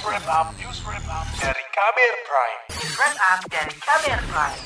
[0.00, 2.60] News Wrap Up, News Wrap Up dari Kamer Prime.
[2.72, 4.60] News Wrap Up dari Kamer Prime.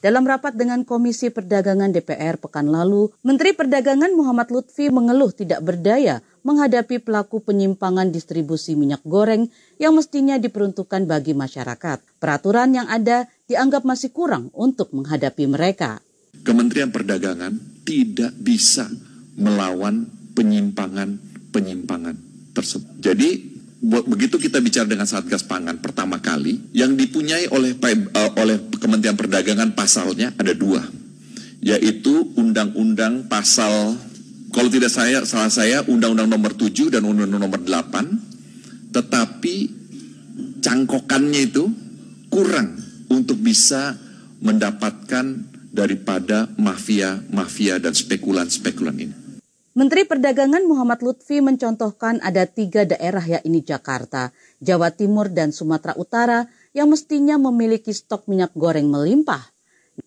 [0.00, 6.24] Dalam rapat dengan Komisi Perdagangan DPR pekan lalu, Menteri Perdagangan Muhammad Lutfi mengeluh tidak berdaya
[6.40, 12.16] menghadapi pelaku penyimpangan distribusi minyak goreng yang mestinya diperuntukkan bagi masyarakat.
[12.16, 16.00] Peraturan yang ada dianggap masih kurang untuk menghadapi mereka.
[16.48, 18.88] Kementerian Perdagangan tidak bisa
[19.36, 22.16] melawan penyimpangan-penyimpangan
[22.56, 23.04] tersebut.
[23.04, 23.55] Jadi
[23.86, 29.78] begitu kita bicara dengan Satgas Pangan pertama kali, yang dipunyai oleh uh, oleh Kementerian Perdagangan
[29.78, 30.82] pasalnya ada dua,
[31.62, 33.94] yaitu Undang-Undang Pasal
[34.56, 39.54] kalau tidak saya salah saya Undang-Undang Nomor 7 dan Undang-Undang Nomor 8, tetapi
[40.64, 41.68] cangkokannya itu
[42.32, 42.80] kurang
[43.12, 44.00] untuk bisa
[44.40, 45.44] mendapatkan
[45.76, 49.25] daripada mafia-mafia dan spekulan-spekulan ini.
[49.76, 54.32] Menteri Perdagangan Muhammad Lutfi mencontohkan ada tiga daerah yakni Jakarta,
[54.64, 59.44] Jawa Timur, dan Sumatera Utara yang mestinya memiliki stok minyak goreng melimpah.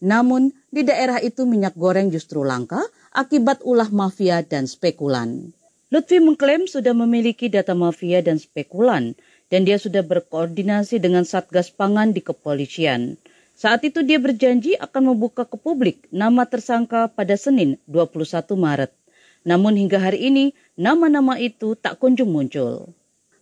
[0.02, 2.82] Namun, di daerah itu minyak goreng justru langka
[3.14, 5.54] akibat ulah mafia dan spekulan.
[5.94, 9.14] Lutfi mengklaim sudah memiliki data mafia dan spekulan,
[9.54, 13.22] dan dia sudah berkoordinasi dengan Satgas Pangan di kepolisian.
[13.54, 18.99] Saat itu dia berjanji akan membuka ke publik nama tersangka pada Senin 21 Maret.
[19.48, 22.92] Namun hingga hari ini nama-nama itu tak kunjung muncul.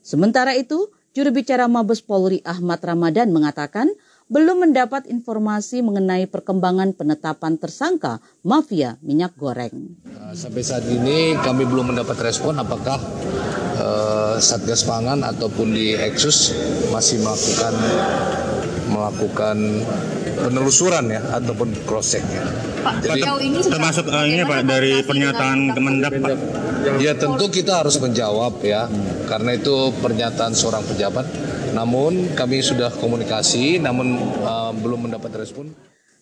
[0.05, 3.91] Sementara itu, juru bicara Mabes Polri Ahmad Ramadan mengatakan
[4.27, 9.95] belum mendapat informasi mengenai perkembangan penetapan tersangka mafia minyak goreng.
[10.03, 12.99] Nah, sampai saat ini kami belum mendapat respon apakah
[13.79, 16.51] uh, Satgas Pangan ataupun di Exus
[16.91, 17.73] masih melakukan
[18.91, 19.57] melakukan
[20.37, 22.45] penelusuran ya ataupun cross check ya.
[22.85, 26.37] Pak, Jadi, ini termasuk uh, ini Pak dari pernyataan Kemendak Pak.
[27.01, 29.27] Ya tentu kita harus menjawab ya hmm.
[29.27, 31.25] karena itu pernyataan seorang pejabat.
[31.73, 35.73] Namun kami sudah komunikasi namun uh, belum mendapat respon.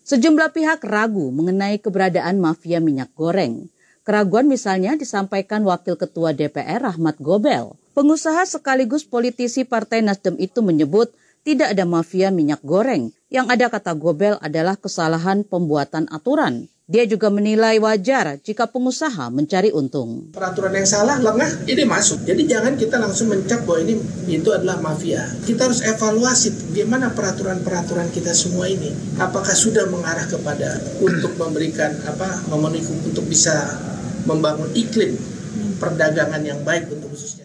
[0.06, 3.70] Sejumlah pihak ragu mengenai keberadaan mafia minyak goreng.
[4.06, 7.74] Keraguan misalnya disampaikan Wakil Ketua DPR Rahmat Gobel.
[7.98, 11.10] Pengusaha sekaligus politisi Partai Nasdem itu menyebut
[11.42, 13.10] tidak ada mafia minyak goreng.
[13.36, 16.72] Yang ada kata Gobel adalah kesalahan pembuatan aturan.
[16.88, 20.32] Dia juga menilai wajar jika pengusaha mencari untung.
[20.32, 22.24] Peraturan yang salah, lengah, ini masuk.
[22.24, 24.00] Jadi jangan kita langsung mencap bahwa ini
[24.32, 25.28] itu adalah mafia.
[25.44, 28.96] Kita harus evaluasi bagaimana peraturan-peraturan kita semua ini.
[29.20, 33.52] Apakah sudah mengarah kepada untuk memberikan apa memenuhi untuk bisa
[34.24, 35.20] membangun iklim
[35.76, 37.45] perdagangan yang baik untuk khususnya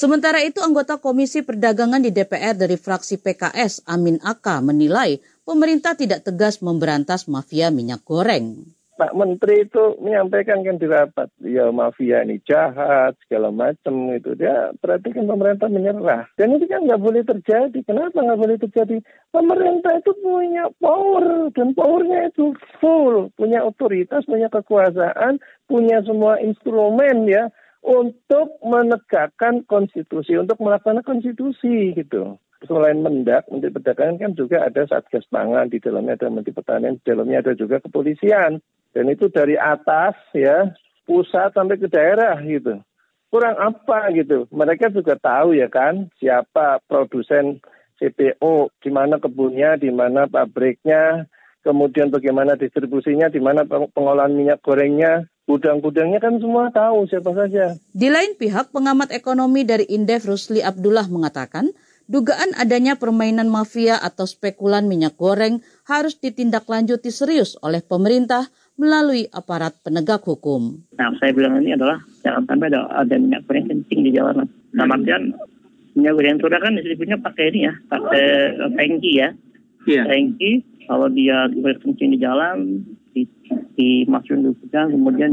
[0.00, 6.24] Sementara itu anggota Komisi Perdagangan di DPR dari fraksi PKS Amin Aka menilai pemerintah tidak
[6.24, 8.64] tegas memberantas mafia minyak goreng.
[8.96, 14.32] Pak Menteri itu menyampaikan kan di rapat, ya mafia ini jahat, segala macam itu.
[14.40, 16.32] Dia perhatikan pemerintah menyerah.
[16.40, 17.78] Dan itu kan nggak boleh terjadi.
[17.84, 18.96] Kenapa nggak boleh terjadi?
[19.28, 23.28] Pemerintah itu punya power, dan powernya itu full.
[23.36, 32.36] Punya otoritas, punya kekuasaan, punya semua instrumen ya untuk menegakkan konstitusi, untuk melaksanakan konstitusi gitu.
[32.68, 37.04] Selain Mendak, Menteri Perdagangan kan juga ada Satgas Pangan, di dalamnya ada Menteri Pertanian, di
[37.08, 38.60] dalamnya ada juga kepolisian.
[38.92, 40.68] Dan itu dari atas ya,
[41.08, 42.84] pusat sampai ke daerah gitu.
[43.32, 44.44] Kurang apa gitu.
[44.52, 47.64] Mereka juga tahu ya kan, siapa produsen
[47.96, 51.24] CPO, di mana kebunnya, di mana pabriknya,
[51.60, 57.74] kemudian bagaimana distribusinya, di mana pengolahan minyak gorengnya, Gudang-gudangnya kan semua tahu siapa saja.
[57.90, 61.74] Di lain pihak, pengamat ekonomi dari Indef Rusli Abdullah mengatakan,
[62.06, 65.58] dugaan adanya permainan mafia atau spekulan minyak goreng
[65.90, 68.46] harus ditindaklanjuti serius oleh pemerintah
[68.78, 70.86] melalui aparat penegak hukum.
[70.94, 74.46] Nah, saya bilang ini adalah jangan sampai ada, ada minyak goreng kencing di jalanan.
[74.70, 75.34] Nah, artian
[75.98, 78.26] minyak goreng curah kan disebutnya pakai ini ya, pakai
[78.78, 79.34] tangki ya.
[79.88, 80.04] Iya.
[80.08, 83.26] Tangki, kalau dia kencing di jalan, di,
[83.74, 85.30] dimasukin di gudang kemudian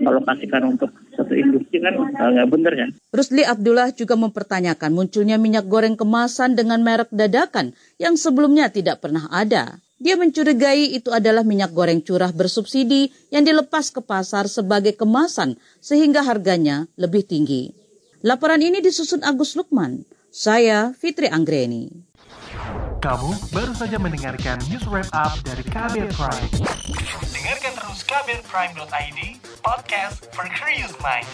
[0.00, 2.90] dialokasikan untuk satu industri kan nggak benar kan.
[3.12, 9.28] Rusli Abdullah juga mempertanyakan munculnya minyak goreng kemasan dengan merek dadakan yang sebelumnya tidak pernah
[9.28, 9.80] ada.
[10.02, 16.26] Dia mencurigai itu adalah minyak goreng curah bersubsidi yang dilepas ke pasar sebagai kemasan sehingga
[16.26, 17.70] harganya lebih tinggi.
[18.26, 20.02] Laporan ini disusun Agus Lukman.
[20.32, 21.92] Saya Fitri Anggreni.
[23.02, 26.50] Kamu baru saja mendengarkan news wrap up dari Kabel Prime.
[27.34, 31.26] Dengarkan terus kabelprime.id, podcast for curious mind.